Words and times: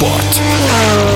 What? 0.00 1.07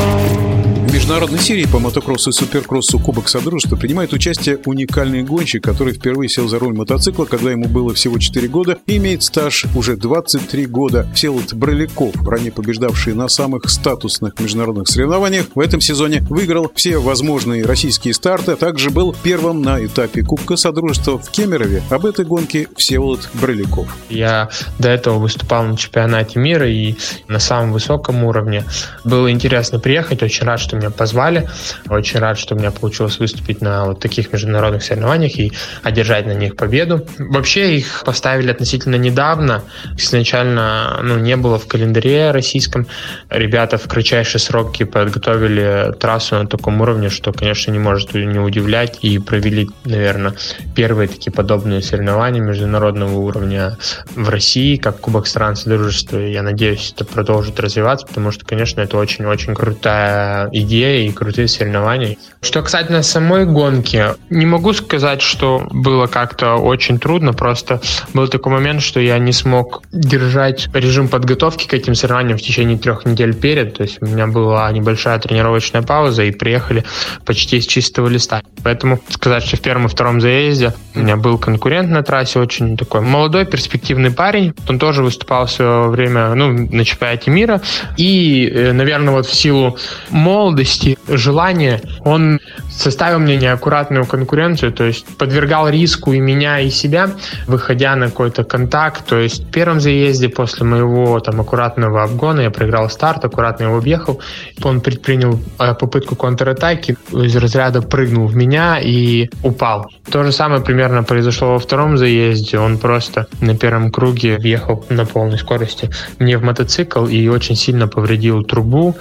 Международной 1.03 1.41
серии 1.41 1.67
по 1.67 1.81
мотокроссу 1.81 2.31
и 2.31 2.33
суперкроссу 2.33 3.01
Кубок 3.01 3.29
Содружества 3.29 3.75
принимает 3.75 4.13
участие 4.13 4.61
уникальный 4.67 5.25
гонщик, 5.25 5.65
который 5.65 5.95
впервые 5.95 6.29
сел 6.29 6.47
за 6.47 6.61
руль 6.61 6.77
мотоцикла, 6.77 7.25
когда 7.25 7.51
ему 7.51 7.67
было 7.67 7.93
всего 7.93 8.21
4 8.21 8.47
года 8.47 8.79
и 8.87 8.99
имеет 8.99 9.25
стаж 9.25 9.67
уже 9.75 9.97
23 9.97 10.67
года. 10.67 11.09
Всеволод 11.13 11.55
Броляков, 11.55 12.15
ранее 12.25 12.53
побеждавший 12.53 13.15
на 13.15 13.27
самых 13.27 13.69
статусных 13.69 14.39
международных 14.39 14.87
соревнованиях, 14.87 15.47
в 15.57 15.59
этом 15.59 15.81
сезоне 15.81 16.21
выиграл 16.31 16.71
все 16.73 16.99
возможные 16.99 17.65
российские 17.65 18.15
старты, 18.15 18.53
а 18.53 18.57
также 18.57 18.91
был 18.91 19.13
первым 19.25 19.61
на 19.61 19.85
этапе 19.85 20.23
Кубка 20.23 20.55
Содружества 20.55 21.19
в 21.19 21.29
Кемерове. 21.33 21.83
Об 21.91 22.07
этой 22.07 22.25
гонке 22.25 22.69
Всеволод 22.77 23.29
Броляков. 23.35 23.89
Я 24.09 24.51
до 24.79 24.91
этого 24.91 25.19
выступал 25.19 25.65
на 25.65 25.77
чемпионате 25.77 26.39
мира 26.39 26.71
и 26.71 26.95
на 27.27 27.41
самом 27.41 27.73
высоком 27.73 28.23
уровне. 28.23 28.65
Было 29.03 29.33
интересно 29.33 29.81
приехать, 29.81 30.23
очень 30.23 30.47
рад, 30.47 30.61
что 30.61 30.77
меня 30.77 30.92
позвали. 30.93 31.49
Очень 31.89 32.21
рад, 32.21 32.39
что 32.39 32.55
у 32.55 32.59
меня 32.59 32.71
получилось 32.71 33.19
выступить 33.19 33.61
на 33.61 33.87
вот 33.87 34.01
таких 34.01 34.33
международных 34.33 34.83
соревнованиях 34.83 35.39
и 35.39 35.53
одержать 35.83 36.27
на 36.27 36.33
них 36.33 36.57
победу. 36.57 37.07
Вообще 37.19 37.77
их 37.77 38.03
поставили 38.05 38.51
относительно 38.51 38.97
недавно. 38.97 39.63
Изначально 39.97 41.01
ну, 41.03 41.19
не 41.19 41.37
было 41.37 41.59
в 41.59 41.67
календаре 41.67 42.31
российском. 42.31 42.87
Ребята 43.31 43.79
в 43.79 43.89
кратчайшие 43.89 44.41
сроки 44.41 44.85
подготовили 44.85 45.93
трассу 45.99 46.37
на 46.37 46.47
таком 46.47 46.81
уровне, 46.81 47.09
что, 47.09 47.33
конечно, 47.33 47.73
не 47.73 47.79
может 47.79 48.15
не 48.15 48.39
удивлять. 48.39 48.99
И 49.03 49.19
провели, 49.19 49.69
наверное, 49.85 50.35
первые 50.75 51.09
такие 51.09 51.33
подобные 51.33 51.83
соревнования 51.83 52.41
международного 52.41 53.17
уровня 53.17 53.79
в 54.15 54.29
России, 54.29 54.77
как 54.77 55.01
Кубок 55.01 55.27
стран 55.27 55.57
Содружества. 55.57 56.19
Я 56.19 56.43
надеюсь, 56.43 56.93
это 56.95 57.05
продолжит 57.05 57.59
развиваться, 57.61 58.07
потому 58.07 58.31
что, 58.31 58.45
конечно, 58.45 58.81
это 58.81 58.97
очень-очень 58.97 59.55
крутая 59.55 60.49
идея 60.53 60.82
идеи 60.83 61.07
и 61.07 61.13
крутые 61.13 61.49
соревнования. 61.49 62.17
Что 62.41 62.63
касательно 62.63 63.03
самой 63.03 63.47
гонки, 63.47 64.05
не 64.31 64.47
могу 64.47 64.73
сказать, 64.73 65.23
что 65.23 65.67
было 65.71 66.07
как-то 66.07 66.55
очень 66.55 66.99
трудно, 66.99 67.33
просто 67.33 67.81
был 68.15 68.27
такой 68.29 68.53
момент, 68.53 68.83
что 68.83 68.99
я 69.01 69.19
не 69.19 69.33
смог 69.33 69.83
держать 69.93 70.69
режим 70.75 71.09
подготовки 71.09 71.69
к 71.69 71.75
этим 71.75 71.95
соревнованиям 71.95 72.39
в 72.39 72.43
течение 72.43 72.79
трех 72.79 73.07
недель 73.07 73.35
перед, 73.35 73.75
то 73.75 73.85
есть 73.85 73.99
у 74.03 74.07
меня 74.07 74.27
была 74.27 74.71
небольшая 74.73 75.19
тренировочная 75.19 75.83
пауза 75.83 76.25
и 76.25 76.33
приехали 76.33 76.85
почти 77.25 77.61
с 77.61 77.67
чистого 77.67 78.09
листа. 78.09 78.43
Поэтому 78.65 79.01
сказать, 79.09 79.45
что 79.45 79.57
в 79.57 79.61
первом 79.61 79.87
и 79.87 79.89
втором 79.89 80.21
заезде 80.21 80.75
у 80.95 80.99
меня 80.99 81.17
был 81.17 81.39
конкурент 81.39 81.91
на 81.91 82.03
трассе, 82.03 82.41
очень 82.41 82.77
такой 82.77 83.03
молодой, 83.03 83.47
перспективный 83.47 84.11
парень. 84.11 84.53
Он 84.69 84.79
тоже 84.79 85.03
выступал 85.03 85.47
в 85.47 85.51
свое 85.51 85.89
время 85.89 86.35
ну, 86.35 86.69
на 86.71 86.85
чемпионате 86.85 87.31
мира. 87.31 87.61
И, 87.97 88.51
э, 88.53 88.73
наверное, 88.73 89.15
вот 89.15 89.27
в 89.27 89.35
силу 89.35 89.79
молодости 90.11 90.72
вести 90.73 90.99
желание, 91.09 91.81
он 92.05 92.41
составил 92.71 93.19
мне 93.19 93.37
неаккуратную 93.37 94.07
конкуренцию, 94.07 94.73
то 94.73 94.85
есть 94.85 95.07
подвергал 95.19 95.69
риску 95.69 96.13
и 96.13 96.21
меня, 96.21 96.61
и 96.61 96.71
себя, 96.71 97.11
выходя 97.47 97.95
на 97.97 98.07
какой-то 98.07 98.45
контакт. 98.45 99.05
То 99.07 99.19
есть 99.19 99.45
в 99.45 99.51
первом 99.51 99.81
заезде 99.81 100.29
после 100.29 100.65
моего 100.65 101.21
там 101.21 101.41
аккуратного 101.41 102.03
обгона 102.03 102.41
я 102.41 102.51
проиграл 102.51 102.89
старт, 102.91 103.25
аккуратно 103.25 103.65
его 103.65 103.79
объехал. 103.79 104.21
Он 104.63 104.81
предпринял 104.81 105.39
э, 105.59 105.75
попытку 105.75 106.17
контратаки, 106.17 106.97
из 107.13 107.37
разряда 107.37 107.83
прыгнул 107.83 108.27
в 108.27 108.37
меня 108.37 108.79
и 108.81 109.29
упал. 109.43 109.91
То 110.11 110.25
же 110.25 110.33
самое 110.33 110.63
примерно 110.63 111.03
произошло 111.03 111.53
во 111.53 111.59
втором 111.59 111.99
заезде. 111.99 112.59
Он 112.59 112.79
просто 112.79 113.27
на 113.41 113.57
первом 113.57 113.91
круге 113.91 114.39
въехал 114.39 114.85
на 114.89 115.05
полной 115.05 115.39
скорости 115.39 115.91
мне 116.19 116.39
в 116.39 116.43
мотоцикл 116.43 117.07
и 117.07 117.29
очень 117.29 117.57
сильно 117.57 117.89
повредил 117.89 118.43
трубу 118.43 118.97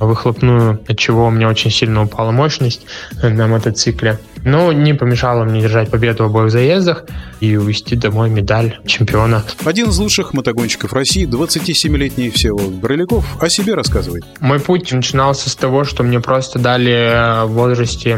выхлопную, 0.00 0.80
от 0.88 0.98
чего 0.98 1.15
у 1.24 1.30
меня 1.30 1.48
очень 1.48 1.70
сильно 1.70 2.02
упала 2.02 2.30
мощность 2.30 2.86
на 3.22 3.46
мотоцикле. 3.46 4.18
Но 4.46 4.72
не 4.72 4.94
помешало 4.94 5.42
мне 5.42 5.60
держать 5.60 5.90
победу 5.90 6.22
в 6.22 6.26
обоих 6.26 6.52
заездах 6.52 7.04
и 7.40 7.56
увезти 7.56 7.96
домой 7.96 8.30
медаль 8.30 8.78
чемпиона. 8.86 9.42
Один 9.64 9.88
из 9.88 9.98
лучших 9.98 10.34
мотогонщиков 10.34 10.92
России, 10.92 11.26
27-летний 11.26 12.30
Всеволод 12.30 12.74
Броляков, 12.74 13.26
о 13.42 13.48
себе 13.48 13.74
рассказывает. 13.74 14.24
Мой 14.38 14.60
путь 14.60 14.92
начинался 14.92 15.50
с 15.50 15.56
того, 15.56 15.82
что 15.82 16.04
мне 16.04 16.20
просто 16.20 16.60
дали 16.60 16.92
э, 16.92 17.44
в 17.44 17.54
возрасте 17.54 18.16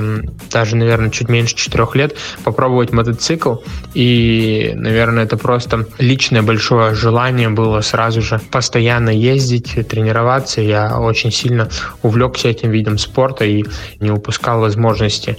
даже, 0.52 0.76
наверное, 0.76 1.08
чуть 1.08 1.30
меньше 1.30 1.56
4 1.56 1.86
лет 1.94 2.14
попробовать 2.44 2.92
мотоцикл. 2.92 3.56
И, 3.94 4.72
наверное, 4.74 5.24
это 5.24 5.38
просто 5.38 5.86
личное 5.98 6.42
большое 6.42 6.94
желание 6.94 7.48
было 7.48 7.80
сразу 7.80 8.20
же 8.20 8.38
постоянно 8.50 9.08
ездить, 9.08 9.88
тренироваться. 9.88 10.60
Я 10.60 11.00
очень 11.00 11.32
сильно 11.32 11.70
увлекся 12.02 12.48
этим 12.48 12.70
видом 12.70 12.98
спорта 12.98 13.46
и 13.46 13.64
не 13.98 14.10
упускал 14.10 14.60
возможности 14.60 15.38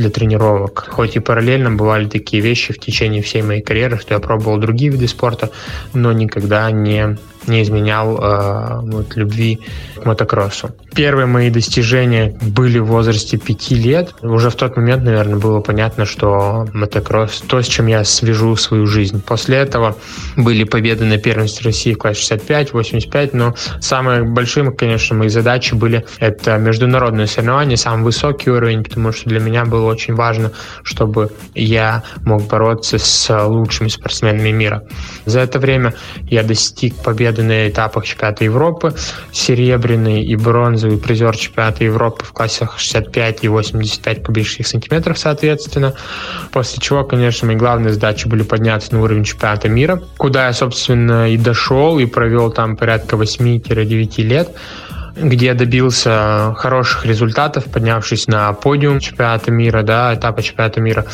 для 0.00 0.10
тренировок. 0.10 0.88
Хоть 0.90 1.16
и 1.16 1.20
параллельно 1.20 1.70
бывали 1.70 2.08
такие 2.08 2.42
вещи 2.42 2.72
в 2.72 2.78
течение 2.78 3.22
всей 3.22 3.42
моей 3.42 3.62
карьеры, 3.62 3.98
что 3.98 4.14
я 4.14 4.20
пробовал 4.20 4.58
другие 4.58 4.90
виды 4.90 5.06
спорта, 5.06 5.50
но 5.92 6.12
никогда 6.12 6.70
не 6.70 7.18
не 7.46 7.62
изменял 7.62 8.18
э, 8.18 8.80
вот, 8.82 9.16
любви 9.16 9.60
к 10.00 10.04
мотокроссу. 10.04 10.70
Первые 10.94 11.26
мои 11.26 11.50
достижения 11.50 12.36
были 12.40 12.78
в 12.78 12.86
возрасте 12.86 13.36
пяти 13.36 13.74
лет. 13.74 14.14
Уже 14.22 14.50
в 14.50 14.56
тот 14.56 14.76
момент, 14.76 15.04
наверное, 15.04 15.38
было 15.38 15.60
понятно, 15.60 16.04
что 16.04 16.66
мотокросс— 16.72 17.42
то, 17.48 17.62
с 17.62 17.66
чем 17.66 17.86
я 17.86 18.04
свяжу 18.04 18.56
свою 18.56 18.86
жизнь. 18.86 19.22
После 19.22 19.58
этого 19.58 19.96
были 20.36 20.64
победы 20.64 21.04
на 21.04 21.18
первенстве 21.18 21.70
России 21.70 21.94
в 21.94 21.98
классе 21.98 22.20
65, 22.20 22.72
85, 22.72 23.34
но 23.34 23.54
самые 23.80 24.24
большие, 24.24 24.70
конечно, 24.72 25.16
мои 25.16 25.28
задачи 25.28 25.74
были— 25.74 26.04
это 26.18 26.58
международные 26.58 27.26
соревнования, 27.26 27.76
самый 27.76 28.04
высокий 28.04 28.50
уровень, 28.50 28.82
потому 28.82 29.12
что 29.12 29.28
для 29.28 29.40
меня 29.40 29.64
было 29.64 29.86
очень 29.86 30.14
важно, 30.14 30.50
чтобы 30.82 31.30
я 31.54 32.02
мог 32.24 32.48
бороться 32.48 32.98
с 32.98 33.46
лучшими 33.46 33.88
спортсменами 33.88 34.50
мира. 34.50 34.82
За 35.24 35.40
это 35.40 35.58
время 35.58 35.94
я 36.22 36.42
достиг 36.42 36.96
победы 36.96 37.29
победы 37.30 37.42
на 37.42 37.68
этапах 37.68 38.04
чемпионата 38.04 38.44
Европы, 38.44 38.94
серебряный 39.32 40.22
и 40.22 40.36
бронзовый 40.36 40.98
призер 40.98 41.36
чемпионата 41.36 41.84
Европы 41.84 42.24
в 42.24 42.32
классах 42.32 42.78
65 42.78 43.44
и 43.44 43.48
85 43.48 44.24
кубических 44.24 44.66
сантиметров, 44.66 45.18
соответственно. 45.18 45.94
После 46.52 46.80
чего, 46.80 47.04
конечно, 47.04 47.46
мои 47.46 47.56
главные 47.56 47.92
задачи 47.92 48.26
были 48.26 48.42
подняться 48.42 48.94
на 48.94 49.02
уровень 49.02 49.24
чемпионата 49.24 49.68
мира, 49.68 50.02
куда 50.16 50.46
я, 50.46 50.52
собственно, 50.52 51.30
и 51.30 51.36
дошел, 51.36 51.98
и 51.98 52.06
провел 52.06 52.50
там 52.50 52.76
порядка 52.76 53.16
8-9 53.16 54.22
лет 54.22 54.48
где 55.16 55.46
я 55.46 55.54
добился 55.54 56.54
хороших 56.56 57.06
результатов, 57.06 57.64
поднявшись 57.64 58.28
на 58.28 58.52
подиум 58.52 59.00
чемпионата 59.00 59.50
мира, 59.50 59.82
да, 59.82 60.14
этапа 60.14 60.42
чемпионата 60.42 60.80
мира 60.80 61.06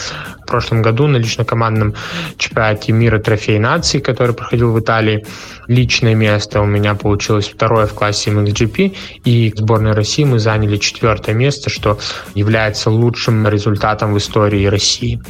в 0.46 0.48
прошлом 0.48 0.80
году 0.80 1.08
на 1.08 1.16
лично-командном 1.16 1.94
чемпионате 2.38 2.92
мира 2.92 3.18
трофей 3.18 3.58
нации, 3.58 3.98
который 3.98 4.32
проходил 4.32 4.72
в 4.72 4.78
Италии. 4.78 5.26
Личное 5.66 6.14
место 6.14 6.60
у 6.60 6.66
меня 6.66 6.94
получилось 6.94 7.48
второе 7.48 7.86
в 7.86 7.94
классе 7.94 8.30
MXGP, 8.30 8.96
и 9.24 9.52
в 9.52 9.58
сборной 9.58 9.92
России 9.92 10.22
мы 10.22 10.38
заняли 10.38 10.76
четвертое 10.76 11.34
место, 11.34 11.68
что 11.68 11.98
является 12.34 12.90
лучшим 12.90 13.48
результатом 13.48 14.14
в 14.14 14.18
истории 14.18 14.66
России. 14.66 15.20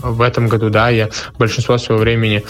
В 0.00 0.20
этом 0.20 0.48
году, 0.48 0.68
да, 0.68 0.90
я 0.90 1.08
большинство 1.38 1.78
своего 1.78 2.02
времени 2.02 2.44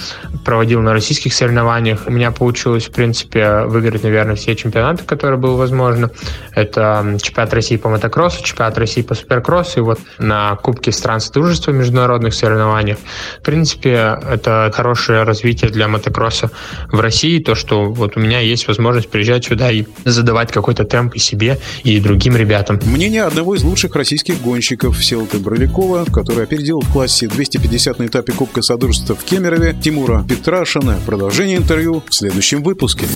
проводил 0.45 0.81
на 0.81 0.93
российских 0.93 1.33
соревнованиях. 1.33 2.03
У 2.07 2.11
меня 2.11 2.33
получилось, 2.33 2.87
в 2.87 2.93
принципе, 2.93 3.61
выиграть, 3.67 4.03
наверное, 4.03 4.35
все 4.35 4.57
чемпионаты, 4.57 5.05
которые 5.05 5.39
было 5.39 5.55
возможно. 5.59 6.11
Это 6.55 7.19
чемпионат 7.21 7.53
России 7.53 7.77
по 7.77 7.89
мотокроссу, 7.89 8.43
чемпионат 8.43 8.79
России 8.79 9.03
по 9.03 9.15
суперкроссу, 9.15 9.81
и 9.81 9.83
вот 9.83 10.01
на 10.19 10.57
Кубке 10.57 10.93
стран 10.93 11.21
Содружества 11.21 11.73
международных 11.73 12.33
соревнованиях. 12.33 12.99
В 13.41 13.45
принципе, 13.45 14.19
это 14.29 14.71
хорошее 14.75 15.25
развитие 15.25 15.71
для 15.71 15.89
мотокросса 15.89 16.51
в 16.91 17.01
России, 17.01 17.41
то, 17.41 17.55
что 17.55 17.93
вот 17.93 18.17
у 18.17 18.21
меня 18.21 18.41
есть 18.41 18.67
возможность 18.69 19.11
приезжать 19.11 19.45
сюда 19.45 19.71
и 19.71 19.85
задавать 20.05 20.53
какой-то 20.53 20.85
темп 20.85 21.15
и 21.15 21.19
себе, 21.19 21.59
и 21.85 22.01
другим 22.01 22.37
ребятам. 22.37 22.81
Мнение 22.85 23.25
одного 23.25 23.55
из 23.55 23.63
лучших 23.63 23.95
российских 23.95 24.41
гонщиков 24.41 25.05
Селты 25.05 25.39
Бролякова, 25.39 26.05
который 26.05 26.45
опередил 26.45 26.81
в 26.81 26.93
классе 26.93 27.29
250 27.29 27.99
на 27.99 28.07
этапе 28.07 28.33
Кубка 28.33 28.63
Содружества 28.63 29.15
в 29.15 29.25
Кемерове, 29.25 29.75
Тимура 29.81 30.25
Петрашина. 30.29 30.99
Продолжение 31.07 31.57
интервью 31.57 32.03
в 32.09 32.15
следующем 32.15 32.63
выпуске. 32.63 33.07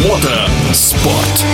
Мотоспорт. 0.00 1.44